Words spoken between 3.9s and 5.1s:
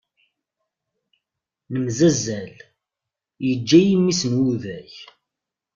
mmi-s n wuday.